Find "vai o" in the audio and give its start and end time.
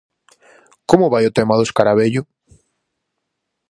1.13-1.35